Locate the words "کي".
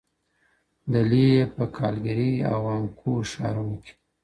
3.83-3.93